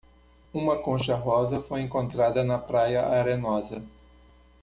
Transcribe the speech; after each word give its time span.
Uma 0.51 0.79
concha 0.79 1.15
rosa 1.15 1.61
foi 1.61 1.81
encontrada 1.81 2.43
na 2.43 2.57
praia 2.57 3.05
arenosa. 3.07 3.83